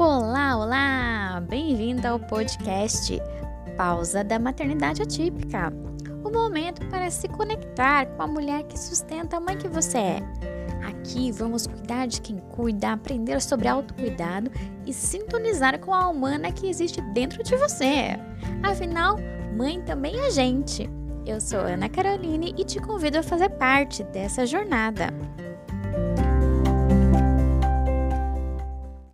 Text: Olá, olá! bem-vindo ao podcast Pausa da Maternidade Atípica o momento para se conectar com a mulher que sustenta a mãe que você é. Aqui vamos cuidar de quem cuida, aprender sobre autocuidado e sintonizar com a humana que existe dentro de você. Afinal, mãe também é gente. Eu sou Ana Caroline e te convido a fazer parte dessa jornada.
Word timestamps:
Olá, 0.00 0.56
olá! 0.56 1.42
bem-vindo 1.46 2.08
ao 2.08 2.18
podcast 2.18 3.20
Pausa 3.76 4.24
da 4.24 4.38
Maternidade 4.38 5.02
Atípica 5.02 5.70
o 6.24 6.30
momento 6.30 6.86
para 6.86 7.10
se 7.10 7.28
conectar 7.28 8.06
com 8.06 8.22
a 8.22 8.26
mulher 8.26 8.62
que 8.62 8.78
sustenta 8.78 9.36
a 9.36 9.40
mãe 9.40 9.58
que 9.58 9.68
você 9.68 9.98
é. 9.98 10.20
Aqui 10.88 11.30
vamos 11.30 11.66
cuidar 11.66 12.06
de 12.06 12.18
quem 12.22 12.38
cuida, 12.38 12.92
aprender 12.92 13.42
sobre 13.42 13.68
autocuidado 13.68 14.50
e 14.86 14.92
sintonizar 14.94 15.78
com 15.78 15.94
a 15.94 16.08
humana 16.08 16.50
que 16.50 16.66
existe 16.66 17.02
dentro 17.12 17.42
de 17.42 17.54
você. 17.56 18.18
Afinal, 18.62 19.18
mãe 19.54 19.82
também 19.82 20.18
é 20.18 20.30
gente. 20.30 20.88
Eu 21.26 21.42
sou 21.42 21.60
Ana 21.60 21.90
Caroline 21.90 22.54
e 22.56 22.64
te 22.64 22.80
convido 22.80 23.18
a 23.18 23.22
fazer 23.22 23.50
parte 23.50 24.02
dessa 24.04 24.46
jornada. 24.46 25.08